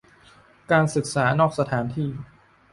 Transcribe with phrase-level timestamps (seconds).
[0.71, 2.09] การศึกษานอกสถานที่